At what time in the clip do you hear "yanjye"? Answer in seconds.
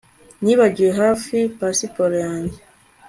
2.25-2.59